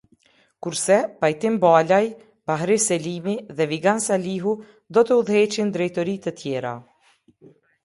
Kurse, 0.65 0.95
Pajtim 1.23 1.59
Balaj, 1.65 1.99
Bahri 2.51 2.79
Selimi 2.87 3.37
dhe 3.59 3.69
Vigan 3.75 4.03
Salihu 4.07 4.55
do 4.99 5.07
të 5.11 5.21
udhëheqin 5.23 5.77
drejtori 5.79 6.19
të 6.27 6.37
tjera. 6.43 6.75